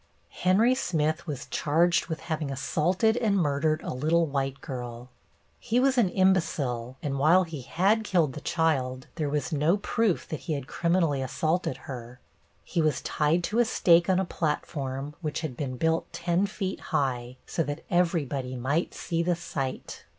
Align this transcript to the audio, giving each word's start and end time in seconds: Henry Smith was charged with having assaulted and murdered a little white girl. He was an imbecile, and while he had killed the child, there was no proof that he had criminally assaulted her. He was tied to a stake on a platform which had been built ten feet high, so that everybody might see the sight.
Henry 0.39 0.73
Smith 0.73 1.27
was 1.27 1.45
charged 1.45 2.07
with 2.07 2.21
having 2.21 2.49
assaulted 2.51 3.15
and 3.17 3.37
murdered 3.37 3.81
a 3.83 3.93
little 3.93 4.25
white 4.25 4.59
girl. 4.59 5.09
He 5.59 5.79
was 5.79 5.95
an 5.95 6.09
imbecile, 6.09 6.97
and 7.03 7.19
while 7.19 7.43
he 7.43 7.61
had 7.61 8.03
killed 8.03 8.33
the 8.33 8.41
child, 8.41 9.05
there 9.13 9.29
was 9.29 9.51
no 9.53 9.77
proof 9.77 10.27
that 10.29 10.39
he 10.39 10.53
had 10.53 10.65
criminally 10.65 11.21
assaulted 11.21 11.77
her. 11.85 12.19
He 12.63 12.81
was 12.81 13.01
tied 13.01 13.43
to 13.43 13.59
a 13.59 13.65
stake 13.65 14.09
on 14.09 14.19
a 14.19 14.25
platform 14.25 15.13
which 15.21 15.41
had 15.41 15.55
been 15.55 15.77
built 15.77 16.11
ten 16.11 16.47
feet 16.47 16.79
high, 16.79 17.37
so 17.45 17.61
that 17.61 17.83
everybody 17.91 18.55
might 18.55 18.95
see 18.95 19.21
the 19.21 19.35
sight. 19.35 20.05